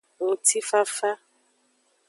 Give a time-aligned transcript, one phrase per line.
[0.23, 1.09] Ngutifafa.